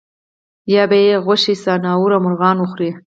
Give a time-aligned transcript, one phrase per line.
[0.73, 2.91] یا به یې غوښې ځناورو او مرغانو وخوړې.